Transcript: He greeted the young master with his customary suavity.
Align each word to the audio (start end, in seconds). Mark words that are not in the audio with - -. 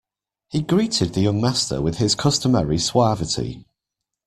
He 0.49 0.63
greeted 0.63 1.13
the 1.13 1.21
young 1.21 1.39
master 1.41 1.79
with 1.79 1.97
his 1.99 2.15
customary 2.15 2.79
suavity. 2.79 3.67